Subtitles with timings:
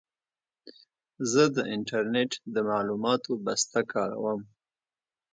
[1.31, 4.41] زه د انټرنېټ د معلوماتو بسته کاروم.